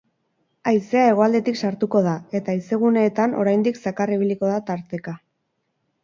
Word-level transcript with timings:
Haizea 0.69 1.01
hegoaldetik 1.09 1.57
sartuko 1.67 1.99
da, 2.07 2.13
eta 2.39 2.55
haizeguneetan 2.55 3.35
oraindik 3.41 3.77
zakar 3.89 4.13
ibiliko 4.15 4.49
da 4.53 4.57
tarteka. 4.71 5.15